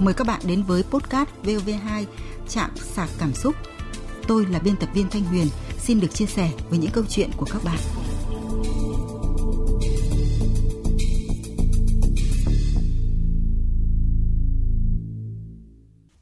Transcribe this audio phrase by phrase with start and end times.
[0.00, 2.04] mời các bạn đến với podcast VOV2
[2.48, 3.54] Trạm sạc cảm xúc.
[4.28, 5.46] Tôi là biên tập viên Thanh Huyền,
[5.78, 7.78] xin được chia sẻ với những câu chuyện của các bạn.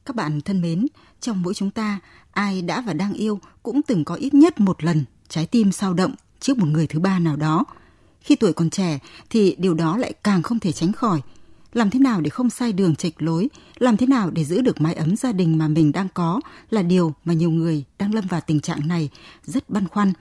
[0.05, 0.87] Các bạn thân mến,
[1.19, 1.99] trong mỗi chúng ta,
[2.31, 5.93] ai đã và đang yêu cũng từng có ít nhất một lần trái tim sao
[5.93, 7.65] động trước một người thứ ba nào đó.
[8.21, 8.99] Khi tuổi còn trẻ
[9.29, 11.21] thì điều đó lại càng không thể tránh khỏi–
[11.73, 14.81] làm thế nào để không sai đường chệch lối, làm thế nào để giữ được
[14.81, 16.41] mái ấm gia đình mà mình đang có?
[16.69, 19.09] Là điều mà nhiều người đang lâm vào tình trạng này
[19.43, 20.13] rất băn khoăn.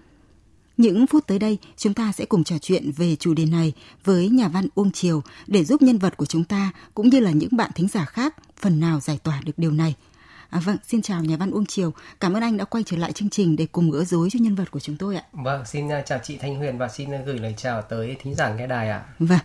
[0.77, 3.73] Những phút tới đây, chúng ta sẽ cùng trò chuyện về chủ đề này
[4.05, 7.31] với nhà văn Uông Triều để giúp nhân vật của chúng ta cũng như là
[7.31, 9.95] những bạn thính giả khác phần nào giải tỏa được điều này–
[10.51, 11.93] À, vâng, xin chào nhà văn Uông Triều.
[12.21, 14.55] Cảm ơn anh đã quay trở lại chương trình để cùng gỡ rối cho nhân
[14.55, 15.23] vật của chúng tôi ạ.
[15.33, 18.55] Vâng, xin à, chào chị Thanh Huyền và xin gửi lời chào tới thính giả
[18.55, 19.05] nghe đài ạ.
[19.19, 19.39] Vâng,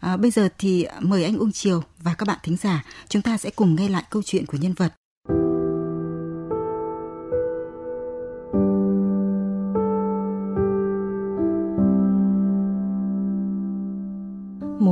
[0.00, 3.38] à, bây giờ thì mời anh Uông Triều và các bạn thính giả chúng ta
[3.38, 4.92] sẽ cùng nghe lại câu chuyện của nhân vật.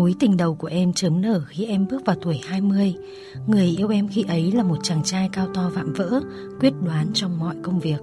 [0.07, 2.95] Mối tình đầu của em chớm nở khi em bước vào tuổi 20
[3.47, 6.21] Người yêu em khi ấy là một chàng trai cao to vạm vỡ,
[6.61, 7.99] Quyết đoán trong mọi công việc.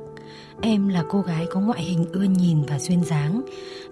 [0.62, 3.42] Em là cô gái có ngoại hình ưa nhìn và duyên dáng,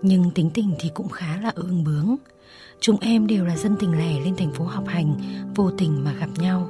[0.02, 2.16] Nhưng tính tình thì cũng khá là ương bướng.
[2.80, 5.16] Chúng em đều là dân tình lẻ lên thành phố học hành,
[5.56, 6.68] Vô tình mà gặp nhau.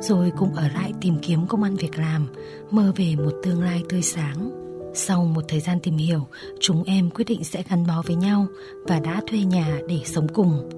[0.00, 2.26] Rồi cùng ở lại tìm kiếm công ăn việc làm,
[2.70, 4.63] Mơ về một tương lai tươi sáng
[4.94, 6.26] sau một thời gian tìm hiểu,
[6.60, 8.46] chúng em quyết định sẽ gắn bó với nhau
[8.84, 10.70] và đã thuê nhà để sống cùng.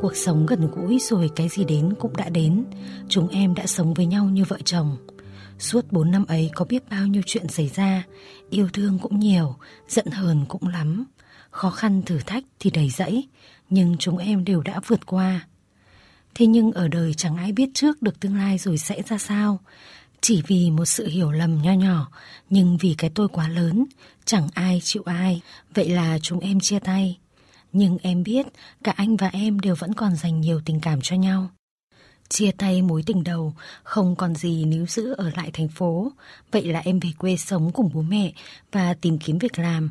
[0.00, 2.64] Cuộc sống gần gũi rồi cái gì đến cũng đã đến,
[3.08, 4.96] chúng em đã sống với nhau như vợ chồng.
[5.58, 8.02] Suốt 4 năm ấy có biết bao nhiêu chuyện xảy ra,
[8.50, 9.56] yêu thương cũng nhiều,
[9.88, 11.04] giận hờn cũng lắm.
[11.50, 13.28] Khó khăn thử thách thì đầy dẫy,
[13.70, 15.46] nhưng chúng em đều đã vượt qua.
[16.34, 19.58] Thế nhưng ở đời chẳng ai biết trước được tương lai rồi sẽ ra sao
[20.22, 22.10] chỉ vì một sự hiểu lầm nho nhỏ,
[22.50, 23.84] nhưng vì cái tôi quá lớn,
[24.24, 25.40] chẳng ai chịu ai,
[25.74, 27.18] vậy là chúng em chia tay.
[27.72, 28.46] Nhưng em biết
[28.84, 31.48] cả anh và em đều vẫn còn dành nhiều tình cảm cho nhau.
[32.28, 36.12] Chia tay mối tình đầu, không còn gì níu giữ ở lại thành phố,
[36.52, 38.32] vậy là em về quê sống cùng bố mẹ
[38.72, 39.90] và tìm kiếm việc làm.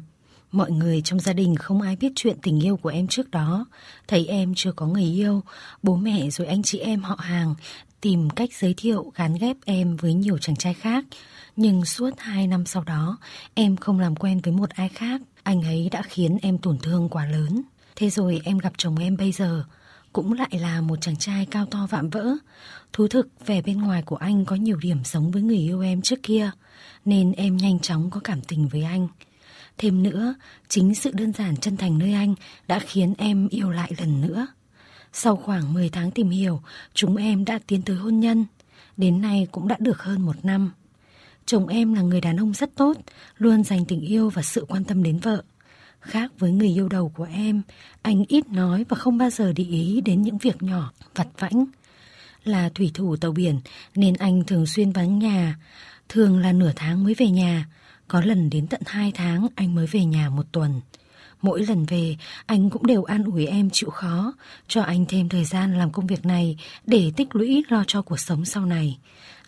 [0.51, 3.65] Mọi người trong gia đình không ai biết chuyện tình yêu của em trước đó.
[4.07, 5.41] Thấy em chưa có người yêu,
[5.83, 7.55] bố mẹ rồi anh chị em họ hàng
[8.01, 11.05] tìm cách giới thiệu gán ghép em với nhiều chàng trai khác.
[11.55, 13.17] Nhưng suốt hai năm sau đó,
[13.53, 15.21] em không làm quen với một ai khác.
[15.43, 17.61] Anh ấy đã khiến em tổn thương quá lớn.
[17.95, 19.63] Thế rồi em gặp chồng em bây giờ,
[20.13, 22.27] cũng lại là một chàng trai cao to vạm vỡ.
[22.93, 26.01] Thú thực, vẻ bên ngoài của anh có nhiều điểm giống với người yêu em
[26.01, 26.51] trước kia,
[27.05, 29.07] nên em nhanh chóng có cảm tình với anh.
[29.81, 30.33] Thêm nữa,
[30.67, 32.35] chính sự đơn giản chân thành nơi anh
[32.67, 34.47] đã khiến em yêu lại lần nữa.
[35.13, 36.61] Sau khoảng 10 tháng tìm hiểu,
[36.93, 38.45] chúng em đã tiến tới hôn nhân.
[38.97, 40.71] Đến nay cũng đã được hơn một năm.
[41.45, 42.97] Chồng em là người đàn ông rất tốt,
[43.37, 45.43] luôn dành tình yêu và sự quan tâm đến vợ.
[45.99, 47.61] Khác với người yêu đầu của em,
[48.01, 51.65] anh ít nói và không bao giờ để ý đến những việc nhỏ, vặt vãnh.
[52.43, 53.59] Là thủy thủ tàu biển
[53.95, 55.55] nên anh thường xuyên vắng nhà,
[56.09, 57.65] thường là nửa tháng mới về nhà,
[58.11, 60.81] có lần đến tận hai tháng anh mới về nhà một tuần.
[61.41, 64.33] Mỗi lần về, anh cũng đều an ủi em chịu khó,
[64.67, 68.19] cho anh thêm thời gian làm công việc này để tích lũy lo cho cuộc
[68.19, 68.97] sống sau này.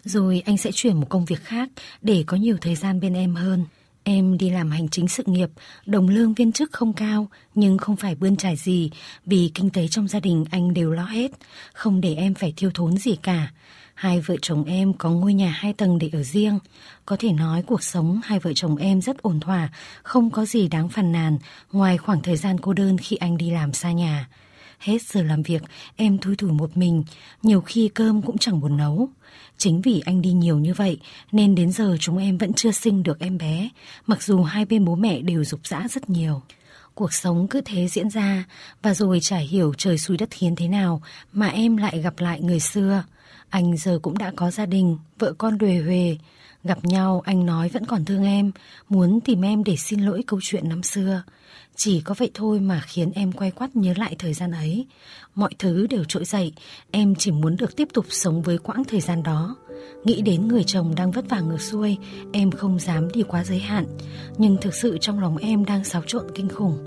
[0.03, 1.69] Rồi anh sẽ chuyển một công việc khác
[2.01, 3.66] để có nhiều thời gian bên em hơn.
[4.03, 5.50] Em đi làm hành chính sự nghiệp,
[5.85, 8.90] đồng lương viên chức không cao, nhưng không phải bươn trải gì,
[9.25, 11.31] vì kinh tế trong gia đình anh đều lo hết,
[11.74, 13.51] không để em phải thiếu thốn gì cả.
[13.94, 16.59] Hai vợ chồng em có ngôi nhà hai tầng để ở riêng.
[17.06, 19.70] Có thể nói cuộc sống hai vợ chồng em rất ổn thỏa,
[20.04, 21.38] không có gì đáng phàn nàn
[21.72, 24.28] ngoài khoảng thời gian cô đơn khi anh đi làm xa nhà.
[24.80, 25.64] Hết giờ làm việc,
[25.96, 27.04] em thui thủi một mình,
[27.44, 29.09] nhiều khi cơm cũng chẳng buồn nấu.
[29.58, 31.00] Chính vì anh đi nhiều như vậy
[31.31, 33.70] nên đến giờ chúng em vẫn chưa sinh được em bé,
[34.08, 36.42] mặc dù hai bên bố mẹ đều dục dã rất nhiều.
[36.96, 38.44] Cuộc sống cứ thế diễn ra
[38.81, 41.01] và rồi chả hiểu trời xui đất khiến thế nào
[41.34, 43.04] mà em lại gặp lại người xưa.
[43.53, 46.17] Anh giờ cũng đã có gia đình, vợ con đuề huề.
[46.63, 48.51] Gặp nhau anh nói vẫn còn thương em,
[48.89, 51.23] muốn tìm em để xin lỗi câu chuyện năm xưa.
[51.75, 54.85] Chỉ có vậy thôi mà khiến em quay quắt nhớ lại thời gian ấy.
[55.35, 56.53] Mọi thứ đều trỗi dậy,
[56.91, 59.55] em chỉ muốn được tiếp tục sống với quãng thời gian đó.
[60.03, 61.97] Nghĩ đến người chồng đang vất vả ngược xuôi,
[62.31, 63.85] em không dám đi quá giới hạn.
[64.38, 66.77] Nhưng thực sự trong lòng em đang xáo trộn kinh khủng.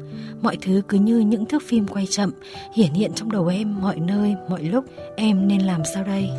[0.42, 2.30] Mọi thứ cứ như những thước phim quay chậm,
[2.74, 4.84] hiển hiện trong đầu em mọi nơi, mọi lúc.
[5.16, 6.30] Em nên làm sao đây?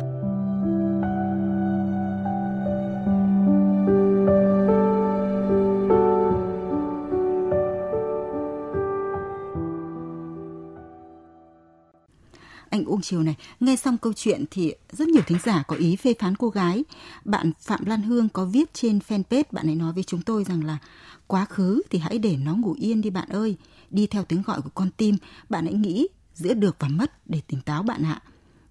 [12.98, 15.96] Anh Uông Triều này, nghe xong câu chuyện thì rất nhiều thính giả có ý
[15.96, 16.84] phê phán cô gái.
[17.24, 20.64] Bạn Phạm Lan Hương có viết trên fanpage, bạn ấy nói với chúng tôi rằng
[20.64, 20.78] là
[21.26, 23.56] quá khứ thì hãy để nó ngủ yên đi bạn ơi.
[23.90, 25.16] Đi theo tiếng gọi của con tim,
[25.48, 28.22] bạn hãy nghĩ giữa được và mất để tỉnh táo bạn ạ.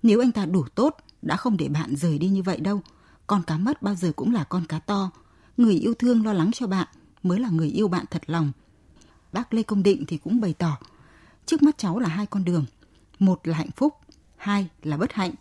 [0.04, 2.82] Nếu anh ta đủ tốt, đã không để bạn rời đi như vậy đâu.
[3.28, 5.12] Con cá mất bao giờ cũng là con cá to.
[5.58, 6.88] Người yêu thương lo lắng cho bạn
[7.24, 8.52] mới là người yêu bạn thật lòng.
[9.34, 10.78] Bác Lê Công Định thì cũng bày tỏ,
[11.46, 12.66] trước mắt cháu là hai con đường.
[13.20, 13.94] Một là hạnh phúc,
[14.38, 15.32] hai là bất hạnh.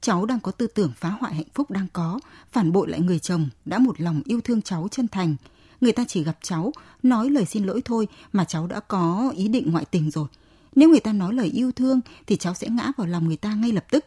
[0.00, 2.20] Cháu đang có tư tưởng phá hoại hạnh phúc đang có,
[2.52, 5.36] phản bội lại người chồng đã một lòng yêu thương cháu chân thành.
[5.80, 6.72] Người ta chỉ gặp cháu,
[7.02, 10.26] nói lời xin lỗi thôi mà cháu đã có ý định ngoại tình rồi.
[10.74, 13.54] Nếu người ta nói lời yêu thương thì cháu sẽ ngã vào lòng người ta
[13.54, 14.04] ngay lập tức.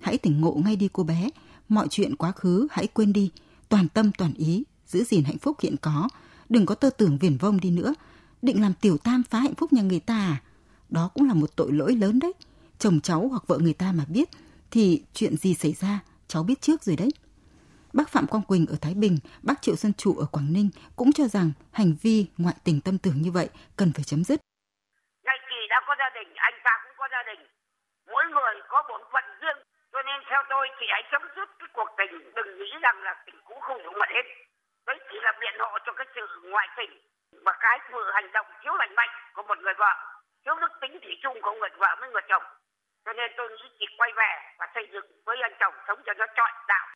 [0.00, 1.28] Hãy tỉnh ngộ ngay đi cô bé,
[1.68, 3.30] mọi chuyện quá khứ hãy quên đi,
[3.68, 6.08] toàn tâm toàn ý, giữ gìn hạnh phúc hiện có,
[6.48, 7.94] đừng có tơ tưởng viển vông đi nữa.
[8.42, 10.42] Định làm tiểu tam phá hạnh phúc nhà người ta à?
[10.90, 12.32] Đó cũng là một tội lỗi lớn đấy.
[12.82, 14.28] Chồng cháu hoặc vợ người ta mà biết
[14.72, 14.84] thì
[15.16, 15.92] chuyện gì xảy ra
[16.30, 17.10] cháu biết trước rồi đấy.
[17.98, 19.16] Bác Phạm Quang Quỳnh ở Thái Bình,
[19.48, 20.68] bác Triệu Xuân Trụ ở Quảng Ninh
[20.98, 21.48] cũng cho rằng
[21.80, 23.48] hành vi ngoại tình tâm tưởng như vậy
[23.78, 24.38] cần phải chấm dứt.
[25.26, 27.40] ngay kỳ đã có gia đình, anh ta cũng có gia đình.
[28.12, 29.58] Mỗi người có bổn phận riêng.
[29.92, 32.14] Cho nên theo tôi thì hãy chấm dứt cái cuộc tình.
[32.36, 34.26] Đừng nghĩ rằng là tình cũ không đủ mật hết.
[34.86, 36.92] Đấy chỉ là biện hộ cho cái sự ngoại tình
[37.44, 39.94] và cái sự hành động thiếu lành mạnh của một người vợ.
[40.44, 42.46] Thiếu đức tính thủy chung của người vợ với người chồng.
[43.12, 46.12] Cho nên tôi nghĩ chỉ quay về và xây dựng với anh chồng sống cho
[46.18, 46.86] nó trọn đạo.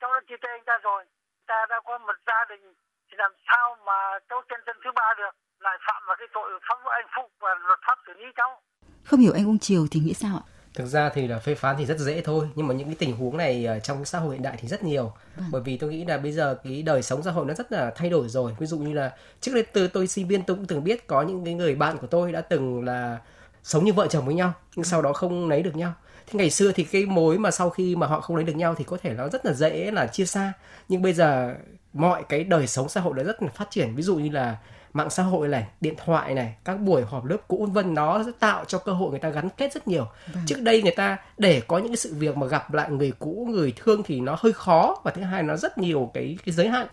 [0.00, 1.04] Cháu đã chia tay anh ta rồi.
[1.46, 2.74] Ta đã có một gia đình
[3.06, 6.48] thì làm sao mà cháu chân chân thứ ba được lại phạm vào cái tội
[6.68, 8.60] phá vỡ hạnh phúc và luật pháp xử lý cháu.
[9.04, 10.44] Không hiểu anh Ung Triều thì nghĩ sao ạ?
[10.74, 13.16] Thực ra thì là phê phán thì rất dễ thôi nhưng mà những cái tình
[13.16, 15.12] huống này trong xã hội hiện đại thì rất nhiều.
[15.36, 15.48] Vâng.
[15.52, 17.92] Bởi vì tôi nghĩ là bây giờ cái đời sống xã hội nó rất là
[17.96, 18.56] thay đổi rồi.
[18.60, 21.22] Ví dụ như là trước đây từ tôi sinh viên tôi cũng từng biết có
[21.22, 23.18] những cái người bạn của tôi đã từng là
[23.66, 25.92] sống như vợ chồng với nhau nhưng sau đó không lấy được nhau.
[26.26, 28.74] Thế ngày xưa thì cái mối mà sau khi mà họ không lấy được nhau
[28.74, 30.52] thì có thể nó rất là dễ là chia xa.
[30.88, 31.54] Nhưng bây giờ
[31.92, 33.94] mọi cái đời sống xã hội đã rất là phát triển.
[33.94, 34.56] Ví dụ như là
[34.92, 38.30] mạng xã hội này điện thoại này các buổi họp lớp cũ vân nó sẽ
[38.38, 40.06] tạo cho cơ hội người ta gắn kết rất nhiều.
[40.34, 40.42] Vâng.
[40.46, 43.48] trước đây người ta để có những cái sự việc mà gặp lại người cũ
[43.50, 45.00] người thương thì nó hơi khó.
[45.04, 46.86] Và thứ hai nó rất nhiều cái cái giới hạn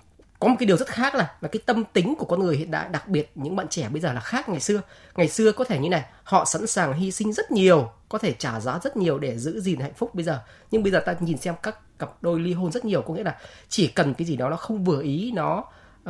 [0.43, 2.71] có một cái điều rất khác là là cái tâm tính của con người hiện
[2.71, 4.81] đại đặc biệt những bạn trẻ bây giờ là khác ngày xưa.
[5.15, 8.33] Ngày xưa có thể như này họ sẵn sàng hy sinh rất nhiều có thể
[8.33, 10.39] trả giá rất nhiều để giữ gìn hạnh phúc bây giờ.
[10.71, 13.23] Nhưng bây giờ ta nhìn xem các cặp đôi ly hôn rất nhiều có nghĩa
[13.23, 13.37] là
[13.69, 15.63] chỉ cần cái gì đó nó không vừa ý nó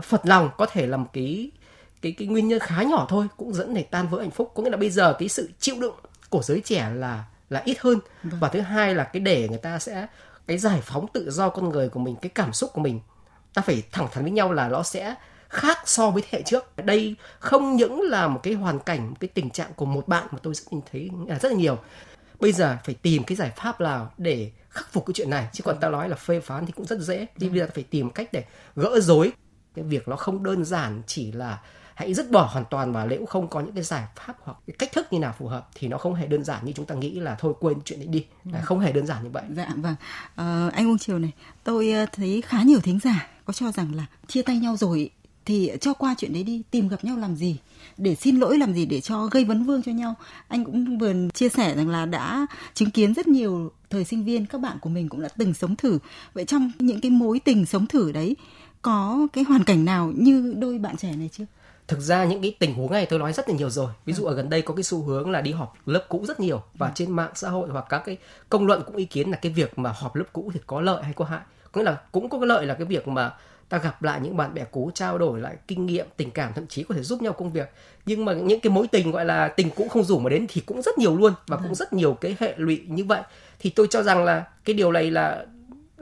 [0.04, 1.52] phật lòng có thể là một cái
[2.02, 4.52] cái cái nguyên nhân khá nhỏ thôi cũng dẫn để tan vỡ hạnh phúc.
[4.56, 5.96] Có nghĩa là bây giờ cái sự chịu đựng
[6.30, 8.00] của giới trẻ là là ít hơn.
[8.24, 8.40] Vâng.
[8.40, 10.08] và thứ hai là cái để người ta sẽ
[10.48, 13.00] cái giải phóng tự do con người của mình cái cảm xúc của mình
[13.54, 15.16] ta phải thẳng thắn với nhau là nó sẽ
[15.50, 16.78] khác so với thế hệ trước.
[16.78, 20.28] Đây không những là một cái hoàn cảnh một cái tình trạng của một bạn
[20.32, 21.78] mà tôi nhìn thấy là rất là nhiều.
[22.40, 25.48] Bây giờ phải tìm cái giải pháp nào để khắc phục cái chuyện này?
[25.54, 27.26] Chứ còn ta nói là phê phán thì cũng rất dễ.
[27.40, 28.44] Thì bây giờ ta phải tìm cách để
[28.76, 29.32] gỡ rối.
[29.76, 31.62] Cái việc nó không đơn giản chỉ là
[31.96, 34.76] hãy dứt bỏ hoàn toàn và nếu không có những cái giải pháp hoặc cái
[34.80, 36.96] cách thức như nào phù hợp thì nó không hề đơn giản như chúng ta
[36.96, 38.26] nghĩ là thôi quên chuyện đấy đi.
[38.44, 38.62] Vâng.
[38.64, 39.44] không hề đơn giản như vậy.
[39.56, 39.96] Dạ vâng.
[40.36, 41.32] À, anh Uông Triều này
[41.64, 45.10] tôi ờ, thấy khá nhiều thính giả có cho rằng là chia tay nhau rồi
[45.46, 47.58] thì cho qua chuyện đấy đi tìm gặp nhau làm gì?
[47.98, 50.16] Để xin lỗi làm gì để cho gây vấn vương cho nhau?
[50.48, 54.46] Anh cũng vừa chia sẻ rằng là đã chứng kiến rất nhiều thời sinh viên
[54.46, 56.00] các bạn của mình cũng đã từng sống thử.
[56.34, 58.36] Vậy trong những cái mối tình sống thử đấy
[58.82, 61.46] có cái hoàn cảnh nào như đôi bạn trẻ này chưa?
[61.88, 63.92] Thực ra những cái tình huống này tôi nói rất là nhiều rồi.
[64.06, 66.40] Ví dụ ở gần đây có cái xu hướng là đi họp lớp cũ rất
[66.40, 68.18] nhiều và trên mạng xã hội hoặc các cái
[68.50, 71.04] công luận cũng ý kiến là cái việc mà họp lớp cũ thì có lợi
[71.04, 71.42] hay có hại.
[71.72, 73.32] Có nghĩa là cũng có cái lợi là cái việc mà
[73.70, 76.68] ta gặp lại những bạn bè cũ trao đổi lại kinh nghiệm tình cảm thậm
[76.68, 77.70] chí có thể giúp nhau công việc.
[78.06, 80.62] Nhưng mà những cái mối tình gọi là tình cũ không rủ mà đến thì
[80.62, 81.76] cũng rất nhiều luôn và cũng vâng.
[81.76, 83.22] rất nhiều cái hệ lụy như vậy.
[83.60, 85.46] Thì tôi cho rằng là cái điều này là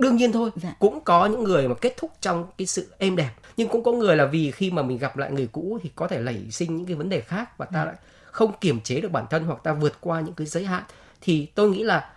[0.02, 0.76] đương nhiên thôi dạ.
[0.80, 3.32] cũng có những người mà kết thúc trong cái sự êm đẹp.
[3.58, 6.08] Nhưng cũng có người là vì khi mà mình gặp lại người cũ thì có
[6.08, 7.86] thể nảy sinh những cái vấn đề khác và ta dạ.
[7.86, 7.96] lại
[8.32, 10.84] không kiềm chế được bản thân hoặc ta vượt qua những cái giới hạn.
[11.22, 12.10] Thì tôi nghĩ là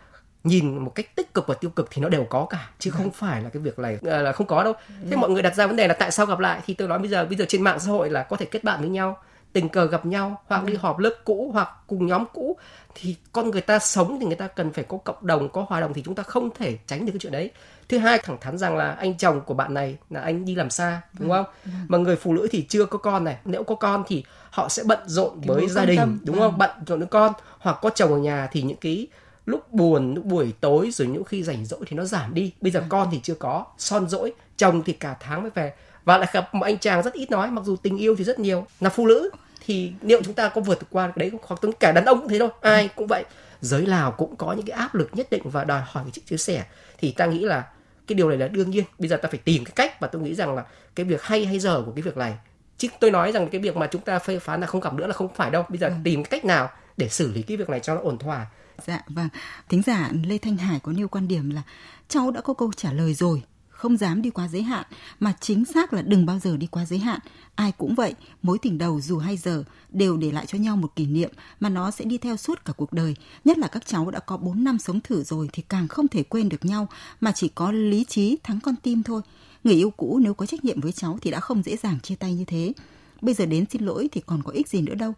[0.44, 3.10] nhìn một cách tích cực và tiêu cực thì nó đều có cả chứ không
[3.10, 4.72] phải là cái việc này à, là không có đâu.
[5.10, 6.60] Thế mọi người đặt ra vấn đề là tại sao gặp lại?
[6.66, 8.64] Thì tôi nói bây giờ bây giờ trên mạng xã hội là có thể kết
[8.64, 9.18] bạn với nhau
[9.52, 12.56] tình cờ gặp nhau hoặc đi họp lớp cũ hoặc cùng nhóm cũ.
[12.94, 15.80] Thì con người ta sống thì người ta cần phải có cộng đồng có hòa
[15.80, 17.50] đồng thì chúng ta không thể tránh được cái chuyện đấy
[17.88, 20.70] thứ hai thẳng thắn rằng là anh chồng của bạn này là anh đi làm
[20.70, 21.46] xa đúng không?
[21.88, 23.36] Mà người phụ nữ thì chưa có con này.
[23.44, 26.18] Nếu có con thì họ sẽ bận rộn với gia đình tâm.
[26.24, 26.58] đúng không?
[26.58, 29.06] Bận rộn với con hoặc có chồng ở nhà thì những cái
[29.46, 32.52] lúc buồn lúc buổi tối rồi những khi rảnh rỗi thì nó giảm đi.
[32.60, 32.86] Bây giờ ừ.
[32.88, 35.72] con thì chưa có son rỗi chồng thì cả tháng mới về.
[36.04, 38.38] Và lại gặp một anh chàng rất ít nói mặc dù tình yêu thì rất
[38.38, 38.66] nhiều.
[38.80, 39.30] Là phụ nữ
[39.66, 42.28] thì liệu chúng ta có vượt qua cái đấy hoặc tất cả đàn ông cũng
[42.28, 42.50] thế thôi.
[42.60, 43.24] Ai cũng vậy.
[43.60, 46.22] Giới Lào cũng có những cái áp lực nhất định và đòi hỏi cái sự
[46.26, 46.64] chia sẻ
[47.04, 47.64] thì ta nghĩ là
[48.06, 48.84] cái điều này là đương nhiên.
[48.98, 51.46] Bây giờ ta phải tìm cái cách và tôi nghĩ rằng là cái việc hay
[51.46, 52.34] hay giờ của cái việc này.
[52.78, 55.06] Chứ tôi nói rằng cái việc mà chúng ta phê phán là không gặp nữa
[55.06, 55.64] là không phải đâu.
[55.68, 55.94] Bây giờ ừ.
[56.04, 58.46] tìm cái cách nào để xử lý cái việc này cho nó ổn thỏa?
[58.86, 59.28] Dạ vâng.
[59.68, 61.62] Thính giả lê thanh hải có nêu quan điểm là
[62.08, 63.42] cháu đã có câu trả lời rồi
[63.84, 64.86] không dám đi quá giới hạn,
[65.20, 67.20] mà chính xác là đừng bao giờ đi quá giới hạn.
[67.54, 70.96] Ai cũng vậy, mối tình đầu dù hay giờ đều để lại cho nhau một
[70.96, 73.16] kỷ niệm mà nó sẽ đi theo suốt cả cuộc đời.
[73.44, 76.22] Nhất là các cháu đã có 4 năm sống thử rồi thì càng không thể
[76.22, 76.88] quên được nhau,
[77.20, 79.22] mà chỉ có lý trí thắng con tim thôi.
[79.64, 82.14] Người yêu cũ nếu có trách nhiệm với cháu thì đã không dễ dàng chia
[82.14, 82.72] tay như thế.
[83.20, 85.12] Bây giờ đến xin lỗi thì còn có ích gì nữa đâu.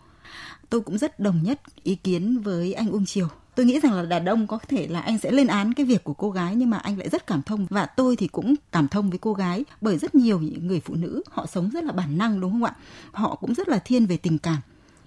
[0.70, 4.03] Tôi cũng rất đồng nhất ý kiến với anh Uông Triều tôi nghĩ rằng là
[4.03, 6.71] đàn ông có thể là anh sẽ lên án cái việc của cô gái, nhưng
[6.71, 7.67] mà anh lại rất cảm thông.
[7.71, 10.95] Và tôi thì cũng cảm thông với cô gái, bởi rất nhiều những người phụ
[10.95, 12.75] nữ, họ sống rất là bản năng, đúng không ạ?
[13.13, 14.57] Họ cũng rất là thiên về tình cảm.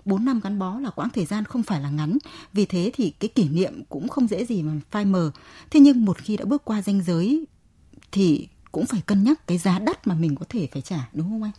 [0.06, 2.18] 4 năm gắn bó là quãng thời gian không phải là ngắn.
[2.54, 5.32] Vì thế thì cái kỷ niệm cũng không dễ gì mà phai mờ.
[5.72, 7.46] Thế nhưng một khi đã bước qua ranh giới,
[8.12, 11.30] thì cũng phải cân nhắc cái giá đắt mà mình có thể phải trả, đúng
[11.30, 11.52] không anh?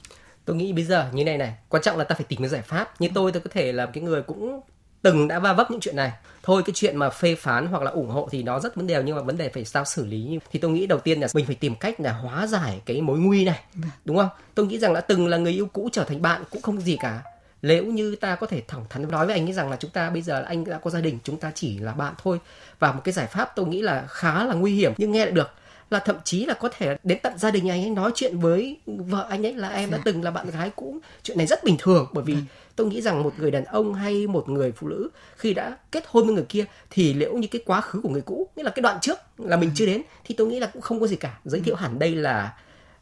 [0.45, 2.63] Tôi nghĩ bây giờ như này này, quan trọng là ta phải tìm cái giải
[2.63, 3.01] pháp.
[3.01, 4.61] Như tôi tôi có thể là cái người cũng
[5.03, 6.13] từng đã va vấp những chuyện này.
[6.43, 9.03] Thôi cái chuyện mà phê phán hoặc là ủng hộ thì nó rất vấn đề
[9.03, 11.47] nhưng mà vấn đề phải sao xử lý thì tôi nghĩ đầu tiên là mình
[11.47, 13.91] phải tìm cách là hóa giải cái mối nguy này vâng.
[14.05, 14.29] đúng không?
[14.55, 16.97] Tôi nghĩ rằng đã từng là người yêu cũ trở thành bạn cũng không gì
[17.01, 17.23] cả.
[17.63, 20.11] Nếu như ta có thể thẳng thắn nói với anh ấy rằng là chúng ta
[20.11, 22.41] bây giờ anh đã có gia đình chúng ta chỉ là bạn thôi.
[22.79, 25.33] Và một cái giải pháp tôi nghĩ là khá là nguy hiểm nhưng nghe lại
[25.33, 25.51] được
[25.91, 28.77] là thậm chí là có thể đến tận gia đình anh ấy nói chuyện với
[28.87, 30.03] vợ anh ấy là em đã dạ.
[30.05, 32.45] từng là bạn gái cũ chuyện này rất bình thường bởi vì vâng.
[32.77, 36.05] tôi nghĩ rằng một người đàn ông hay một người phụ nữ khi đã kết
[36.09, 38.71] hôn với người kia thì liệu như cái quá khứ của người cũ nghĩa là
[38.71, 39.77] cái đoạn trước là mình vâng.
[39.77, 42.15] chưa đến thì tôi nghĩ là cũng không có gì cả giới thiệu hẳn đây
[42.15, 42.57] là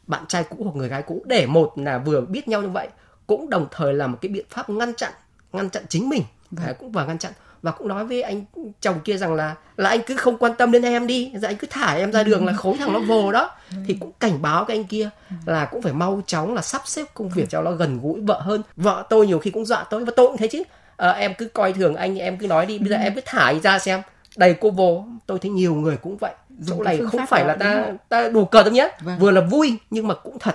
[0.06, 2.88] bạn trai cũ hoặc người gái cũ để một là vừa biết nhau như vậy
[3.26, 5.12] cũng đồng thời là một cái biện pháp ngăn chặn
[5.52, 8.44] ngăn chặn chính mình và cũng và ngăn chặn và cũng nói với anh
[8.80, 11.56] chồng kia rằng là là anh cứ không quan tâm đến em đi dạ anh
[11.56, 13.50] cứ thả em ra đường là khối thằng nó vồ đó.
[13.86, 15.10] Thì cũng cảnh báo cái anh kia
[15.46, 18.40] là cũng phải mau chóng là sắp xếp công việc cho nó gần gũi vợ
[18.40, 18.62] hơn.
[18.76, 20.62] Vợ tôi nhiều khi cũng dọa tôi và tôi cũng thế chứ.
[20.96, 23.44] À, em cứ coi thường anh em cứ nói đi bây giờ em cứ thả
[23.44, 24.02] anh ra xem.
[24.36, 26.32] Đầy cô vô tôi thấy nhiều người cũng vậy.
[26.66, 28.88] Chỗ này không phải là ta ta đùa cợt đâu nhé.
[29.00, 29.18] Vâng.
[29.18, 30.54] vừa là vui nhưng mà cũng thật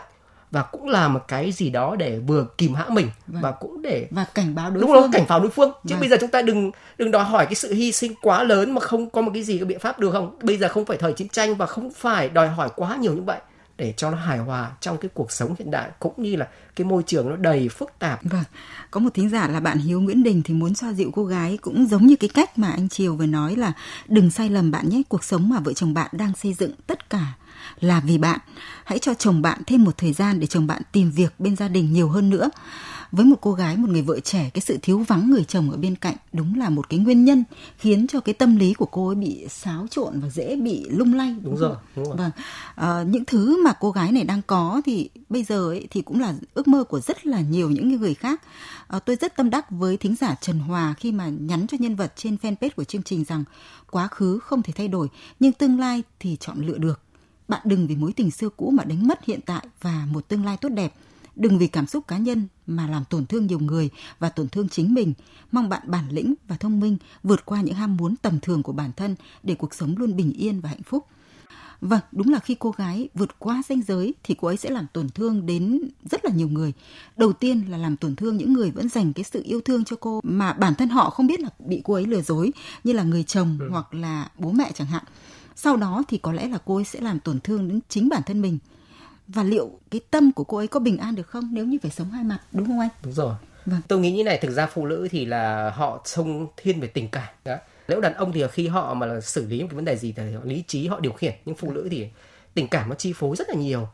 [0.54, 3.42] và cũng là một cái gì đó để vừa kìm hãm mình vâng.
[3.42, 5.90] và cũng để và cảnh báo đối đúng phương đúng cảnh báo đối phương chứ
[5.90, 6.00] vâng.
[6.00, 8.82] bây giờ chúng ta đừng đừng đòi hỏi cái sự hy sinh quá lớn mà
[8.82, 11.14] không có một cái gì cái biện pháp được không bây giờ không phải thời
[11.14, 13.40] chiến tranh và không phải đòi hỏi quá nhiều như vậy
[13.78, 16.86] để cho nó hài hòa trong cái cuộc sống hiện đại cũng như là cái
[16.86, 18.20] môi trường nó đầy phức tạp.
[18.24, 18.44] Vâng,
[18.92, 21.58] có một thính giả là bạn Hiếu Nguyễn Đình thì muốn xoa dịu cô gái
[21.62, 23.74] cũng giống như cái cách mà anh Triều vừa nói là
[24.08, 27.10] đừng sai lầm bạn nhé, cuộc sống mà vợ chồng bạn đang xây dựng tất
[27.10, 27.26] cả
[27.80, 28.40] là vì bạn.
[28.84, 31.68] Hãy cho chồng bạn thêm một thời gian để chồng bạn tìm việc bên gia
[31.68, 32.50] đình nhiều hơn nữa.
[33.12, 35.78] Với một cô gái, một người vợ trẻ, cái sự thiếu vắng người chồng ở
[35.78, 37.44] bên cạnh đúng là một cái nguyên nhân
[37.78, 41.14] khiến cho cái tâm lý của cô ấy bị xáo trộn và dễ bị lung
[41.14, 41.32] lay.
[41.32, 41.76] Đúng, đúng rồi.
[41.96, 42.16] Đúng rồi.
[42.18, 42.32] Vâng.
[42.76, 46.22] À, những thứ mà cô gái này đang có thì bây giờ ấy, thì cũng
[46.22, 48.42] là ước mơ của rất là nhiều những người khác.
[48.88, 51.96] À, tôi rất tâm đắc với thính giả Trần Hòa khi mà nhắn cho nhân
[51.96, 53.44] vật trên fanpage của chương trình rằng
[53.92, 55.08] quá khứ không thể thay đổi
[55.40, 57.00] nhưng tương lai thì chọn lựa được
[57.54, 60.46] bạn đừng vì mối tình xưa cũ mà đánh mất hiện tại và một tương
[60.46, 60.94] lai tốt đẹp.
[61.36, 64.70] Đừng vì cảm xúc cá nhân mà làm tổn thương nhiều người và tổn thương
[64.70, 65.14] chính mình.
[65.52, 68.72] Mong bạn bản lĩnh và thông minh vượt qua những ham muốn tầm thường của
[68.72, 71.06] bản thân để cuộc sống luôn bình yên và hạnh phúc.
[71.82, 74.86] Vâng, đúng là khi cô gái vượt qua ranh giới thì cô ấy sẽ làm
[74.94, 76.74] tổn thương đến rất là nhiều người.
[77.18, 79.96] Đầu tiên là làm tổn thương những người vẫn dành cái sự yêu thương cho
[80.00, 82.52] cô mà bản thân họ không biết là bị cô ấy lừa dối
[82.84, 83.68] như là người chồng ừ.
[83.72, 85.04] hoặc là bố mẹ chẳng hạn
[85.56, 88.22] sau đó thì có lẽ là cô ấy sẽ làm tổn thương đến chính bản
[88.26, 88.58] thân mình.
[89.28, 91.92] Và liệu cái tâm của cô ấy có bình an được không nếu như phải
[91.92, 92.90] sống hai mặt đúng không anh?
[93.04, 93.36] Đúng rồi.
[93.66, 93.82] Vâng.
[93.88, 97.10] tôi nghĩ như này thực ra phụ nữ thì là họ sông thiên về tình
[97.10, 97.56] cảm đó
[97.88, 100.34] nếu đàn ông thì khi họ mà xử lý một cái vấn đề gì thì
[100.34, 101.34] họ lý trí họ điều khiển.
[101.46, 102.08] Nhưng phụ nữ thì
[102.54, 103.88] tình cảm nó chi phối rất là nhiều.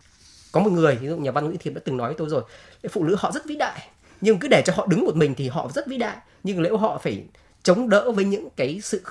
[0.51, 2.43] Có một người ví dụ nhà văn nguyễn thiệp đã từng nói với tôi rồi
[2.91, 3.89] phụ nữ họ rất vĩ đại
[4.21, 6.17] nhưng cứ để cho họ đứng một mình thì họ rất vĩ đại.
[6.43, 7.23] Nhưng nếu họ phải
[7.63, 9.01] chống đỡ với những cái sự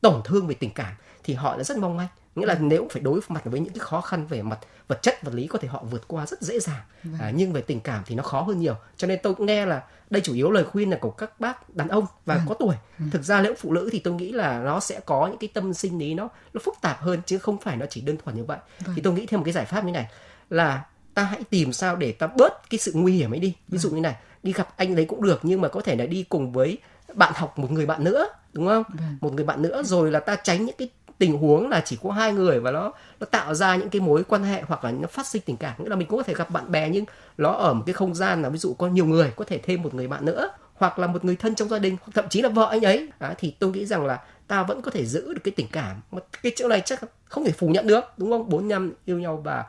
[0.00, 0.94] tổn thương về tình cảm
[1.28, 2.06] thì họ là rất mong manh.
[2.34, 4.58] Nghĩa là nếu phải đối mặt với những cái khó khăn về mặt
[4.88, 6.80] vật chất vật lý có thể họ vượt qua rất dễ dàng.
[7.02, 7.20] Vâng.
[7.20, 8.74] à, nhưng về tình cảm thì nó khó hơn nhiều.
[8.96, 11.74] Cho nên tôi cũng nghe là đây chủ yếu lời khuyên là của các bác
[11.74, 12.44] đàn ông và vâng.
[12.48, 12.76] có tuổi.
[12.98, 13.10] Vâng.
[13.10, 15.74] thực ra nếu phụ nữ thì tôi nghĩ là nó sẽ có những cái tâm
[15.74, 18.44] sinh lý nó nó phức tạp hơn chứ không phải nó chỉ đơn thuần như
[18.44, 18.58] vậy.
[18.84, 18.94] Vâng.
[18.96, 20.08] thì tôi nghĩ thêm một cái giải pháp như này
[20.50, 23.54] là ta hãy tìm sao để ta bớt cái sự nguy hiểm ấy đi.
[23.68, 26.06] Ví dụ như này đi gặp anh đấy cũng được nhưng mà có thể là
[26.06, 26.78] đi cùng với
[27.14, 28.84] bạn học một người bạn nữa đúng không?
[29.20, 32.10] Một người bạn nữa rồi là ta tránh những cái tình huống là chỉ có
[32.10, 35.08] hai người và nó nó tạo ra những cái mối quan hệ hoặc là nó
[35.08, 35.82] phát sinh tình cảm.
[35.82, 37.04] Nghĩa là mình cũng có thể gặp bạn bè nhưng
[37.38, 39.82] nó ở một cái không gian là ví dụ có nhiều người có thể thêm
[39.82, 42.42] một người bạn nữa hoặc là một người thân trong gia đình hoặc thậm chí
[42.42, 43.08] là vợ anh ấy.
[43.18, 46.00] À, thì tôi nghĩ rằng là ta vẫn có thể giữ được cái tình cảm.
[46.10, 48.48] Mà cái chỗ này chắc không thể phủ nhận được đúng không?
[48.48, 49.64] Bốn năm yêu nhau và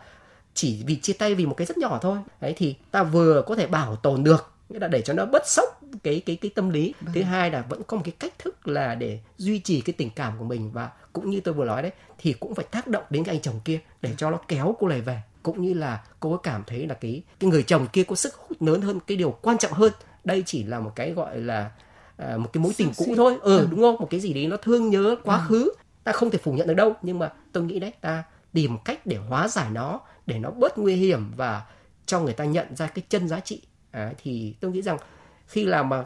[0.53, 2.17] chỉ vì chia tay vì một cái rất nhỏ thôi.
[2.41, 5.47] Đấy thì ta vừa có thể bảo tồn được nghĩa là để cho nó bất
[5.47, 6.93] sốc cái cái cái tâm lý.
[7.01, 7.13] Vâng.
[7.13, 10.09] thứ hai là vẫn có một cái cách thức là để duy trì cái tình
[10.15, 10.71] cảm của mình.
[10.71, 13.41] Và cũng như tôi vừa nói đấy thì cũng phải tác động đến cái anh
[13.41, 15.21] chồng kia để cho nó kéo cô này về.
[15.43, 18.33] Cũng như là cô ấy cảm thấy là cái cái người chồng kia có sức
[18.33, 19.93] hút lớn hơn cái điều quan trọng hơn.
[20.23, 21.71] Đây chỉ là một cái gọi là
[22.17, 23.37] à, một cái mối tình cũ thôi.
[23.41, 23.95] Ừ, ừ đúng không?
[23.99, 25.43] Một cái gì đấy nó thương nhớ quá ừ.
[25.47, 25.71] khứ.
[26.03, 28.23] Ta không thể phủ nhận được đâu nhưng mà tôi nghĩ đấy ta
[28.53, 31.65] tìm cách để hóa giải nó để nó bớt nguy hiểm và
[32.05, 34.97] cho người ta nhận ra cái chân giá trị à, thì tôi nghĩ rằng
[35.47, 36.05] khi làm mà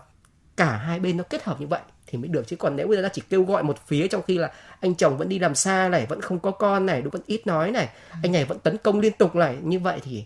[0.57, 2.47] cả hai bên nó kết hợp như vậy thì mới được.
[2.47, 4.95] Chứ còn nếu bây giờ ta chỉ kêu gọi một phía trong khi là anh
[4.95, 7.89] chồng vẫn đi làm xa này vẫn không có con này vẫn ít nói này
[8.23, 10.25] anh này vẫn tấn công liên tục này như vậy thì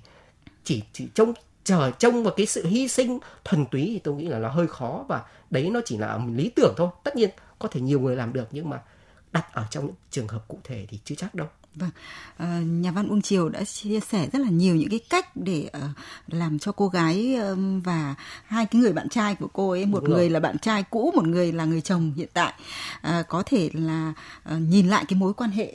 [0.64, 1.34] chỉ chỉ trông
[1.64, 4.68] chờ trông vào cái sự hy sinh thuần túy thì tôi nghĩ là nó hơi
[4.68, 6.90] khó và đấy nó chỉ là lý tưởng thôi.
[7.04, 8.82] Tất nhiên có thể nhiều người làm được nhưng mà
[9.32, 11.48] đặt ở trong những trường hợp cụ thể thì chưa chắc đâu.
[11.80, 11.90] Vâng,
[12.38, 15.70] à, nhà văn Uông Triều đã chia sẻ rất là nhiều những cái cách để
[15.78, 15.84] uh,
[16.28, 18.16] làm cho cô gái um, và
[18.46, 20.30] hai cái người bạn trai của cô ấy, một Đúng người rồi.
[20.30, 22.54] là bạn trai cũ, một người là người chồng hiện tại,
[23.08, 24.14] uh, có thể là
[24.56, 25.74] uh, nhìn lại cái mối quan hệ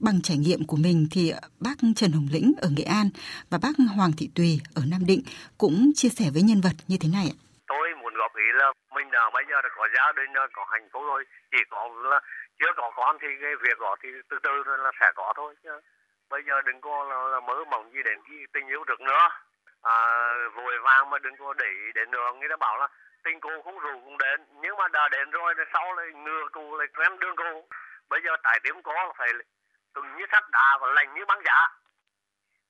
[0.00, 3.10] bằng trải nghiệm của mình thì bác Trần Hồng Lĩnh ở Nghệ An
[3.50, 5.22] và bác Hoàng Thị Tùy ở Nam Định
[5.58, 7.36] cũng chia sẻ với nhân vật như thế này ạ.
[7.68, 10.88] Tôi muốn góp ý là mình đã bây giờ đã có gia đình có hạnh
[10.92, 11.80] phúc rồi, chỉ có
[12.10, 12.20] là
[12.58, 15.80] chưa có con thì cái việc đó thì từ từ là sẽ có thôi chứ.
[16.30, 19.28] Bây giờ đừng có là, là mơ mộng gì đến cái tình yêu được nữa.
[19.82, 19.96] À,
[20.54, 22.32] vội vàng mà đừng có để đến nữa.
[22.38, 22.88] Người ta bảo là
[23.24, 24.44] tình cô không rủ cũng đến.
[24.60, 27.68] Nhưng mà đã đến rồi thì sau lại ngừa cô lại quen đường cô
[28.08, 29.28] bây giờ tại điểm có là phải
[29.94, 31.68] từng như sắt đá và lành như băng giá.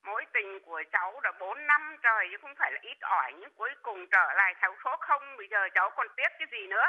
[0.02, 3.50] Mối tình của cháu đã 4 năm trời chứ không phải là ít ỏi nhưng
[3.50, 5.37] cuối cùng trở lại cháu số không.
[5.37, 6.85] Bây giờ cháu còn tiếc cái gì nữa?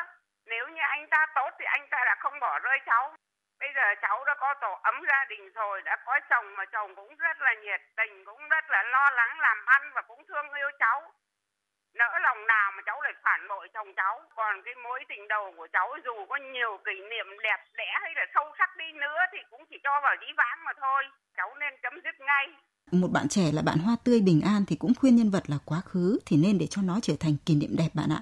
[0.49, 3.15] Nếu như anh ta tốt thì anh ta đã không bỏ rơi cháu.
[3.59, 6.95] Bây giờ cháu đã có tổ ấm gia đình rồi, đã có chồng mà chồng
[6.95, 10.47] cũng rất là nhiệt tình, cũng rất là lo lắng làm ăn và cũng thương
[10.59, 11.11] yêu cháu.
[11.99, 14.21] Nỡ lòng nào mà cháu lại phản bội chồng cháu.
[14.35, 18.11] Còn cái mối tình đầu của cháu dù có nhiều kỷ niệm đẹp đẽ hay
[18.15, 21.03] là sâu sắc đi nữa thì cũng chỉ cho vào dĩ vãng mà thôi.
[21.37, 22.47] Cháu nên chấm dứt ngay.
[22.91, 25.57] Một bạn trẻ là bạn hoa tươi bình an thì cũng khuyên nhân vật là
[25.65, 28.21] quá khứ thì nên để cho nó trở thành kỷ niệm đẹp bạn ạ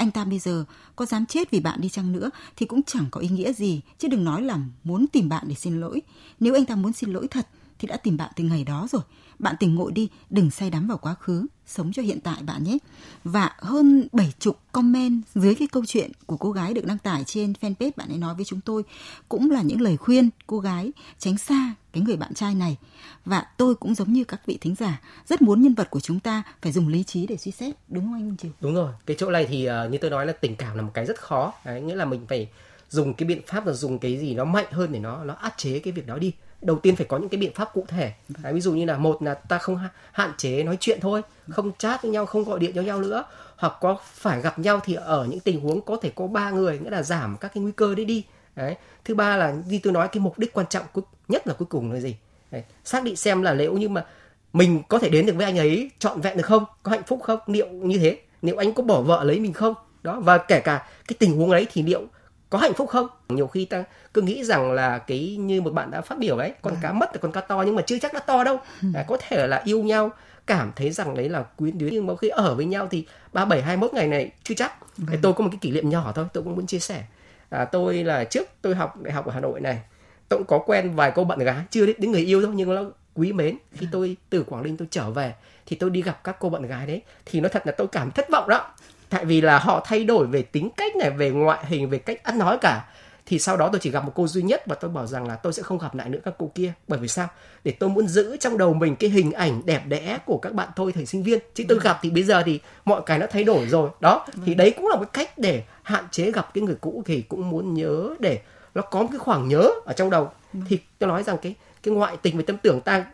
[0.00, 0.64] anh ta bây giờ
[0.96, 3.80] có dám chết vì bạn đi chăng nữa thì cũng chẳng có ý nghĩa gì,
[3.98, 6.02] chứ đừng nói là muốn tìm bạn để xin lỗi.
[6.40, 7.46] Nếu anh ta muốn xin lỗi thật
[7.80, 9.02] thì đã tìm bạn từ ngày đó rồi.
[9.38, 12.64] Bạn tỉnh ngộ đi, đừng say đắm vào quá khứ, sống cho hiện tại bạn
[12.64, 12.78] nhé.
[13.24, 17.24] Và hơn bảy chục comment dưới cái câu chuyện của cô gái được đăng tải
[17.24, 18.82] trên fanpage bạn ấy nói với chúng tôi
[19.28, 22.76] cũng là những lời khuyên cô gái tránh xa cái người bạn trai này.
[23.24, 26.20] Và tôi cũng giống như các vị thính giả, rất muốn nhân vật của chúng
[26.20, 28.50] ta phải dùng lý trí để suy xét, đúng không anh Minh Triều?
[28.60, 30.90] Đúng rồi, cái chỗ này thì uh, như tôi nói là tình cảm là một
[30.94, 32.48] cái rất khó, Đấy, nghĩa là mình phải
[32.90, 35.54] dùng cái biện pháp là dùng cái gì nó mạnh hơn để nó nó áp
[35.56, 38.12] chế cái việc đó đi đầu tiên phải có những cái biện pháp cụ thể.
[38.28, 39.78] Đấy, ví dụ như là một là ta không
[40.12, 43.24] hạn chế nói chuyện thôi không chat với nhau không gọi điện cho nhau nữa
[43.56, 46.78] hoặc có phải gặp nhau thì ở những tình huống có thể có ba người
[46.78, 48.24] nghĩa là giảm các cái nguy cơ đấy đi.
[48.56, 50.84] Đấy thứ ba là như tôi nói cái mục đích quan trọng
[51.28, 52.16] nhất là cuối cùng là gì?
[52.50, 54.06] Đấy, xác định xem là nếu như mà
[54.52, 56.64] mình có thể đến được với anh ấy trọn vẹn được không?
[56.82, 57.40] Có hạnh phúc không?
[57.46, 58.18] Liệu như thế?
[58.42, 59.74] Liệu anh có bỏ vợ lấy mình không?
[60.02, 62.02] Đó và kể cả cái tình huống ấy thì liệu
[62.50, 63.84] có hạnh phúc không nhiều khi ta
[64.14, 66.78] cứ nghĩ rằng là cái như một bạn đã phát biểu đấy con à.
[66.82, 68.88] cá mất là con cá to nhưng mà chưa chắc đã to đâu ừ.
[68.94, 70.10] à, có thể là yêu nhau
[70.46, 73.44] cảm thấy rằng đấy là quyến luyến nhưng mà khi ở với nhau thì ba
[73.44, 75.16] bảy hai ngày này chưa chắc vâng.
[75.22, 77.04] tôi có một cái kỷ niệm nhỏ thôi tôi cũng muốn chia sẻ
[77.50, 79.80] à, tôi là trước tôi học đại học ở hà nội này
[80.28, 82.84] tôi cũng có quen vài cô bạn gái chưa đến người yêu đâu nhưng nó
[83.14, 83.90] quý mến khi à.
[83.92, 85.34] tôi từ quảng ninh tôi trở về
[85.66, 88.10] thì tôi đi gặp các cô bạn gái đấy thì nó thật là tôi cảm
[88.10, 88.74] thất vọng đó
[89.10, 92.24] tại vì là họ thay đổi về tính cách này về ngoại hình về cách
[92.24, 92.84] ăn nói cả.
[93.26, 95.36] Thì sau đó tôi chỉ gặp một cô duy nhất và tôi bảo rằng là
[95.36, 96.72] tôi sẽ không gặp lại nữa các cô kia.
[96.88, 97.28] Bởi vì sao?
[97.64, 100.68] Để tôi muốn giữ trong đầu mình cái hình ảnh đẹp đẽ của các bạn
[100.76, 101.38] thôi thời sinh viên.
[101.54, 103.90] Chứ tôi gặp thì bây giờ thì mọi cái nó thay đổi rồi.
[104.00, 107.22] Đó thì đấy cũng là một cách để hạn chế gặp cái người cũ thì
[107.22, 108.40] cũng muốn nhớ để
[108.74, 110.30] nó có một cái khoảng nhớ ở trong đầu.
[110.68, 113.04] Thì tôi nói rằng cái cái ngoại tình về tâm tưởng ta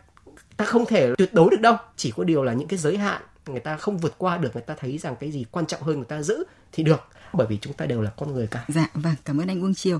[0.57, 1.75] ta không thể tuyệt đối được đâu.
[1.95, 4.63] Chỉ có điều là những cái giới hạn người ta không vượt qua được người
[4.63, 6.99] ta thấy rằng cái gì quan trọng hơn người ta giữ thì được
[7.33, 8.65] bởi vì chúng ta đều là con người cả.
[8.67, 9.99] Dạ vâng, cảm ơn anh Uông Triều.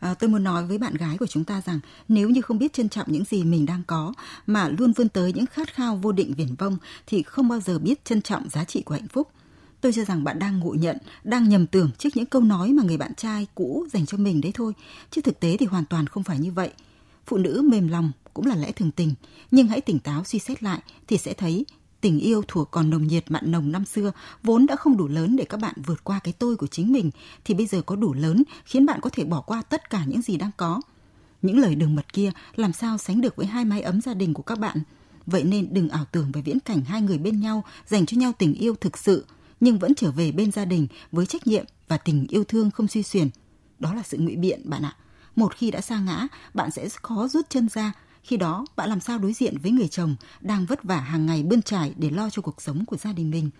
[0.00, 2.72] À, tôi muốn nói với bạn gái của chúng ta rằng nếu như không biết
[2.72, 4.14] trân trọng những gì mình đang có
[4.46, 7.78] mà luôn vươn tới những khát khao vô định viển vông thì không bao giờ
[7.78, 9.28] biết trân trọng giá trị của hạnh phúc.
[9.80, 12.82] Tôi cho rằng bạn đang ngộ nhận, đang nhầm tưởng trước những câu nói mà
[12.82, 14.72] người bạn trai cũ dành cho mình đấy thôi.
[15.10, 16.70] Chứ thực tế thì hoàn toàn không phải như vậy.
[17.26, 19.14] Phụ nữ mềm lòng cũng là lẽ thường tình,
[19.50, 20.78] nhưng hãy tỉnh táo suy xét lại
[21.08, 21.66] thì sẽ thấy
[22.00, 25.36] Tình yêu thuở còn nồng nhiệt mặn nồng năm xưa vốn đã không đủ lớn
[25.36, 27.10] để các bạn vượt qua cái tôi của chính mình
[27.44, 30.22] thì bây giờ có đủ lớn khiến bạn có thể bỏ qua tất cả những
[30.22, 30.80] gì đang có.
[31.42, 34.34] Những lời đường mật kia làm sao sánh được với hai mái ấm gia đình
[34.34, 34.78] của các bạn.
[35.26, 38.32] Vậy nên đừng ảo tưởng về viễn cảnh hai người bên nhau dành cho nhau
[38.38, 39.24] tình yêu thực sự
[39.60, 42.88] nhưng vẫn trở về bên gia đình với trách nhiệm và tình yêu thương không
[42.88, 43.28] suy xuyển.
[43.78, 44.96] Đó là sự ngụy biện bạn ạ.
[45.36, 47.92] Một khi đã sa ngã, bạn sẽ khó rút chân ra
[48.26, 51.42] khi đó, bạn làm sao đối diện với người chồng đang vất vả hàng ngày
[51.42, 53.50] bươn trải để lo cho cuộc sống của gia đình mình?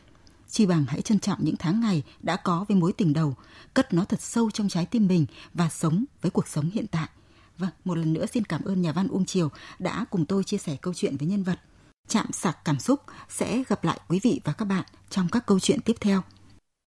[0.48, 3.34] Chi bằng hãy trân trọng những tháng ngày đã có với mối tình đầu,
[3.74, 7.08] cất nó thật sâu trong trái tim mình và sống với cuộc sống hiện tại.
[7.58, 9.48] Vâng, một lần nữa xin cảm ơn nhà văn Uông Triều
[9.78, 11.60] đã cùng tôi chia sẻ câu chuyện với nhân vật.
[12.08, 15.60] Chạm sạc cảm xúc sẽ gặp lại quý vị và các bạn trong các câu
[15.60, 16.22] chuyện tiếp theo.